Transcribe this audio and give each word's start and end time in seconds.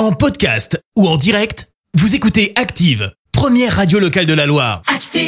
En 0.00 0.12
podcast 0.12 0.82
ou 0.96 1.06
en 1.06 1.18
direct, 1.18 1.68
vous 1.92 2.14
écoutez 2.14 2.54
Active, 2.56 3.12
première 3.32 3.76
radio 3.76 3.98
locale 3.98 4.24
de 4.24 4.32
la 4.32 4.46
Loire. 4.46 4.80
Active. 4.86 5.20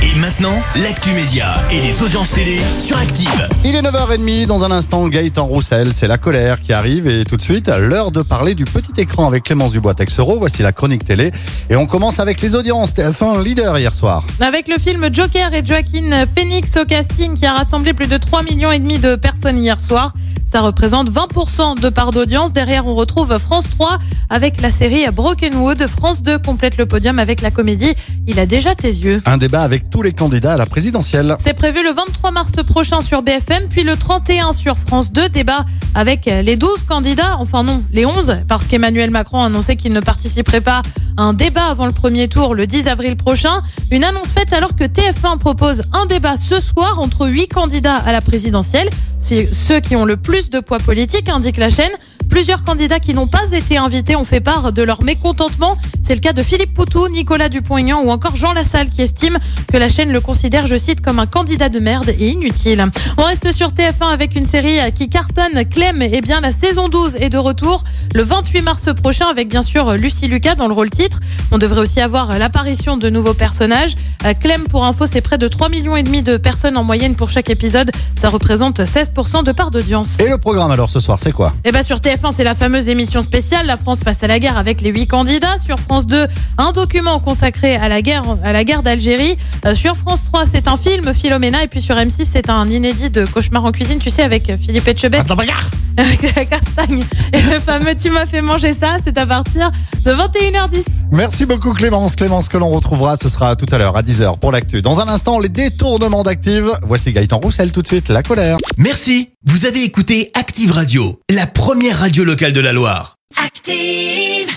Et 0.00 0.18
maintenant, 0.20 0.54
l'actu 0.80 1.10
média 1.10 1.56
et 1.72 1.80
les 1.80 2.04
audiences 2.04 2.30
télé 2.30 2.60
sur 2.78 2.96
Active. 2.96 3.48
Il 3.64 3.74
est 3.74 3.82
9h30, 3.82 4.46
dans 4.46 4.62
un 4.62 4.70
instant, 4.70 5.08
Gaëtan 5.08 5.46
Roussel, 5.46 5.92
c'est 5.92 6.06
la 6.06 6.18
colère 6.18 6.60
qui 6.60 6.72
arrive 6.72 7.08
et 7.08 7.24
tout 7.24 7.36
de 7.36 7.42
suite, 7.42 7.66
l'heure 7.66 8.12
de 8.12 8.22
parler 8.22 8.54
du 8.54 8.64
petit 8.64 8.92
écran 9.00 9.26
avec 9.26 9.42
Clémence 9.42 9.72
Dubois 9.72 9.94
Texero, 9.94 10.38
voici 10.38 10.62
la 10.62 10.70
chronique 10.70 11.04
télé 11.04 11.32
et 11.68 11.74
on 11.74 11.86
commence 11.86 12.20
avec 12.20 12.40
les 12.40 12.54
audiences, 12.54 12.94
TF1 12.94 13.42
leader 13.42 13.76
hier 13.76 13.92
soir. 13.92 14.24
Avec 14.38 14.68
le 14.68 14.78
film 14.78 15.12
Joker 15.12 15.52
et 15.52 15.66
Joaquin 15.66 16.26
Phoenix 16.32 16.76
au 16.76 16.84
casting 16.84 17.34
qui 17.34 17.44
a 17.44 17.54
rassemblé 17.54 17.92
plus 17.92 18.06
de 18.06 18.18
3 18.18 18.44
millions 18.44 18.70
et 18.70 18.78
demi 18.78 19.00
de 19.00 19.16
personnes 19.16 19.58
hier 19.58 19.80
soir. 19.80 20.12
Ça 20.56 20.62
représente 20.62 21.10
20% 21.10 21.80
de 21.80 21.90
part 21.90 22.12
d'audience. 22.12 22.54
Derrière, 22.54 22.86
on 22.86 22.94
retrouve 22.94 23.36
France 23.36 23.68
3 23.68 23.98
avec 24.30 24.62
la 24.62 24.70
série 24.70 25.04
Brokenwood. 25.10 25.86
France 25.86 26.22
2 26.22 26.38
complète 26.38 26.78
le 26.78 26.86
podium 26.86 27.18
avec 27.18 27.42
la 27.42 27.50
comédie 27.50 27.92
Il 28.28 28.40
a 28.40 28.46
déjà 28.46 28.74
tes 28.74 28.88
yeux. 28.88 29.22
Un 29.24 29.36
débat 29.36 29.62
avec 29.62 29.88
tous 29.88 30.02
les 30.02 30.12
candidats 30.12 30.54
à 30.54 30.56
la 30.56 30.66
présidentielle. 30.66 31.36
C'est 31.38 31.54
prévu 31.54 31.84
le 31.84 31.92
23 31.92 32.32
mars 32.32 32.52
prochain 32.66 33.00
sur 33.00 33.22
BFM, 33.22 33.68
puis 33.68 33.84
le 33.84 33.96
31 33.96 34.52
sur 34.52 34.78
France 34.78 35.12
2. 35.12 35.28
Débat 35.28 35.64
avec 35.94 36.26
les 36.26 36.56
12 36.56 36.82
candidats, 36.82 37.36
enfin 37.38 37.62
non, 37.62 37.84
les 37.92 38.04
11, 38.04 38.38
parce 38.48 38.66
qu'Emmanuel 38.66 39.10
Macron 39.10 39.42
a 39.42 39.46
annoncé 39.46 39.76
qu'il 39.76 39.92
ne 39.92 40.00
participerait 40.00 40.60
pas 40.60 40.82
à 41.16 41.22
un 41.22 41.34
débat 41.34 41.66
avant 41.66 41.86
le 41.86 41.92
premier 41.92 42.28
tour 42.28 42.54
le 42.54 42.66
10 42.66 42.88
avril 42.88 43.16
prochain. 43.16 43.62
Une 43.90 44.04
annonce 44.04 44.30
faite 44.30 44.52
alors 44.52 44.74
que 44.74 44.84
TF1 44.84 45.38
propose 45.38 45.82
un 45.92 46.06
débat 46.06 46.36
ce 46.36 46.60
soir 46.60 46.98
entre 46.98 47.28
8 47.28 47.48
candidats 47.48 47.96
à 47.96 48.12
la 48.12 48.20
présidentielle. 48.20 48.90
C'est 49.20 49.48
ceux 49.52 49.80
qui 49.80 49.96
ont 49.96 50.04
le 50.04 50.16
plus 50.16 50.50
de 50.50 50.60
poids 50.60 50.78
politique, 50.78 51.28
indique 51.28 51.56
la 51.56 51.70
chaîne. 51.70 51.92
Plusieurs 52.36 52.64
candidats 52.64 53.00
qui 53.00 53.14
n'ont 53.14 53.28
pas 53.28 53.52
été 53.52 53.78
invités 53.78 54.14
ont 54.14 54.22
fait 54.22 54.40
part 54.40 54.70
de 54.70 54.82
leur 54.82 55.02
mécontentement. 55.02 55.78
C'est 56.02 56.14
le 56.14 56.20
cas 56.20 56.34
de 56.34 56.42
Philippe 56.42 56.74
Poutou, 56.74 57.08
Nicolas 57.08 57.48
Dupont-Aignan 57.48 58.02
ou 58.02 58.10
encore 58.10 58.36
Jean 58.36 58.52
Lassalle 58.52 58.90
qui 58.90 59.00
estime 59.00 59.38
que 59.72 59.78
la 59.78 59.88
chaîne 59.88 60.12
le 60.12 60.20
considère, 60.20 60.66
je 60.66 60.76
cite, 60.76 61.00
comme 61.00 61.18
un 61.18 61.26
candidat 61.26 61.70
de 61.70 61.78
merde 61.78 62.10
et 62.10 62.28
inutile. 62.28 62.84
On 63.16 63.22
reste 63.22 63.52
sur 63.52 63.70
TF1 63.70 64.12
avec 64.12 64.36
une 64.36 64.44
série 64.44 64.80
qui 64.94 65.08
cartonne. 65.08 65.64
Clem, 65.64 66.02
et 66.02 66.20
bien 66.20 66.42
la 66.42 66.52
saison 66.52 66.90
12 66.90 67.16
est 67.16 67.30
de 67.30 67.38
retour 67.38 67.84
le 68.14 68.22
28 68.22 68.60
mars 68.60 68.88
prochain 68.94 69.28
avec 69.28 69.48
bien 69.48 69.62
sûr 69.62 69.94
Lucie 69.94 70.28
Lucas 70.28 70.56
dans 70.56 70.68
le 70.68 70.74
rôle 70.74 70.90
titre. 70.90 71.20
On 71.52 71.56
devrait 71.56 71.80
aussi 71.80 72.02
avoir 72.02 72.38
l'apparition 72.38 72.98
de 72.98 73.08
nouveaux 73.08 73.32
personnages. 73.32 73.94
Clem, 74.40 74.64
pour 74.64 74.84
info, 74.84 75.06
c'est 75.06 75.22
près 75.22 75.38
de 75.38 75.48
3 75.48 75.70
millions 75.70 75.96
et 75.96 76.02
demi 76.02 76.22
de 76.22 76.36
personnes 76.36 76.76
en 76.76 76.84
moyenne 76.84 77.14
pour 77.14 77.30
chaque 77.30 77.48
épisode. 77.48 77.90
Ça 78.20 78.28
représente 78.28 78.80
16% 78.80 79.42
de 79.42 79.52
part 79.52 79.70
d'audience. 79.70 80.20
Et 80.20 80.28
le 80.28 80.36
programme 80.36 80.70
alors 80.70 80.90
ce 80.90 81.00
soir, 81.00 81.18
c'est 81.18 81.32
quoi? 81.32 81.54
Eh 81.64 81.72
ben 81.72 81.82
sur 81.82 82.02
TF1, 82.26 82.32
c'est 82.32 82.44
la 82.44 82.54
fameuse 82.54 82.88
émission 82.88 83.20
spéciale 83.20 83.66
La 83.66 83.76
France 83.76 84.00
face 84.02 84.22
à 84.22 84.26
la 84.26 84.38
guerre 84.38 84.56
avec 84.56 84.80
les 84.80 84.90
huit 84.90 85.06
candidats. 85.06 85.58
Sur 85.58 85.78
France 85.78 86.06
2, 86.06 86.26
un 86.58 86.72
document 86.72 87.18
consacré 87.20 87.76
à 87.76 87.88
la 87.88 88.02
guerre 88.02 88.24
à 88.42 88.52
la 88.52 88.64
guerre 88.64 88.82
d'Algérie. 88.82 89.36
Euh, 89.64 89.74
sur 89.74 89.96
France 89.96 90.24
3, 90.24 90.44
c'est 90.50 90.68
un 90.68 90.76
film 90.76 91.12
Philomena 91.14 91.62
et 91.62 91.68
puis 91.68 91.80
sur 91.80 91.96
M6, 91.96 92.24
c'est 92.24 92.50
un 92.50 92.68
inédit 92.68 93.10
de 93.10 93.24
Cauchemar 93.26 93.64
en 93.64 93.72
cuisine, 93.72 93.98
tu 93.98 94.10
sais 94.10 94.22
avec 94.22 94.52
Philippe 94.56 94.88
Etchebest. 94.88 95.28
avec 95.96 96.36
la 96.36 96.44
castagne 96.44 97.04
et 97.32 97.40
le 97.42 97.58
fameux 97.58 97.94
tu 97.94 98.10
m'as 98.10 98.26
fait 98.26 98.42
manger 98.42 98.74
ça, 98.74 98.98
c'est 99.02 99.16
à 99.18 99.26
partir 99.26 99.70
de 100.04 100.12
21h10. 100.12 100.84
Merci 101.12 101.46
beaucoup 101.46 101.72
Clémence. 101.72 102.16
Clémence 102.16 102.48
que 102.48 102.56
l'on 102.56 102.68
retrouvera, 102.68 103.16
ce 103.16 103.28
sera 103.28 103.56
tout 103.56 103.66
à 103.70 103.78
l'heure 103.78 103.96
à 103.96 104.02
10h 104.02 104.38
pour 104.38 104.52
l'actu. 104.52 104.82
Dans 104.82 105.00
un 105.00 105.08
instant, 105.08 105.38
les 105.38 105.48
détournements 105.48 106.22
d'Active. 106.22 106.72
Voici 106.82 107.12
Gaëtan 107.12 107.38
Roussel 107.38 107.72
tout 107.72 107.82
de 107.82 107.86
suite, 107.86 108.08
la 108.08 108.22
colère. 108.22 108.56
Merci. 108.76 109.30
Vous 109.44 109.66
avez 109.66 109.84
écouté 109.84 110.30
Active 110.34 110.72
Radio, 110.72 111.20
la 111.30 111.46
première 111.46 111.98
radio 111.98 112.24
locale 112.24 112.52
de 112.52 112.60
la 112.60 112.72
Loire. 112.72 113.16
Active. 113.44 114.56